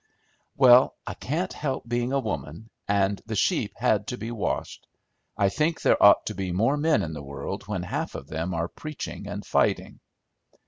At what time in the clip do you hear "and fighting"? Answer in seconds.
9.27-9.99